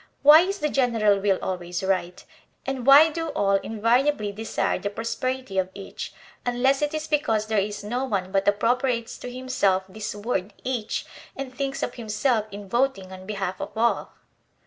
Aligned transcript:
Why 0.23 0.39
is 0.41 0.57
the 0.57 0.67
general 0.69 1.19
will 1.19 1.37
always 1.43 1.83
right, 1.83 2.25
and 2.65 2.87
why 2.87 3.11
do 3.11 3.27
all 3.33 3.57
invariably 3.57 4.31
desire 4.31 4.79
the 4.79 4.89
prosperity 4.89 5.59
of 5.59 5.69
each, 5.75 6.11
unless 6.43 6.81
it 6.81 6.95
is 6.95 7.07
because 7.07 7.45
there 7.45 7.59
is 7.59 7.83
no 7.83 8.05
one 8.05 8.31
but 8.31 8.47
appropriates 8.47 9.15
to 9.19 9.31
himself 9.31 9.83
this 9.87 10.15
word 10.15 10.53
each 10.63 11.05
and 11.35 11.53
thinks 11.53 11.83
of 11.83 11.93
himself 11.93 12.47
in 12.49 12.67
voting 12.67 13.11
on 13.11 13.27
behalf 13.27 13.61
of 13.61 13.77
all? 13.77 14.13